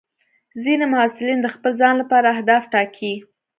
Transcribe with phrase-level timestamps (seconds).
[0.63, 3.13] ځینې محصلین د خپل ځان لپاره اهداف ټاکي.